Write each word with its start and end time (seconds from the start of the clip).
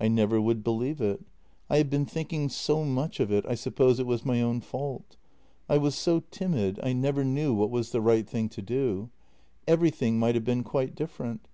I 0.00 0.08
never 0.08 0.40
would 0.40 0.64
believe 0.64 0.98
it. 0.98 1.20
I 1.68 1.76
have 1.76 1.90
been 1.90 2.06
thinking 2.06 2.48
so 2.48 2.84
much 2.86 3.20
of 3.20 3.30
it, 3.30 3.44
I 3.46 3.54
suppose 3.54 4.00
it 4.00 4.06
was 4.06 4.24
my 4.24 4.40
own 4.40 4.62
fault. 4.62 5.18
I 5.68 5.76
was 5.76 5.94
so 5.94 6.20
timid, 6.30 6.80
I 6.82 6.94
never 6.94 7.20
JENNY 7.20 7.34
289 7.34 7.34
knew 7.34 7.52
what 7.54 7.70
was 7.70 7.90
the 7.90 8.00
right 8.00 8.26
thing 8.26 8.48
to 8.48 8.62
do. 8.62 9.10
Everything 9.66 10.18
might 10.18 10.36
have 10.36 10.44
been 10.46 10.64
quite 10.64 10.94
different. 10.94 11.48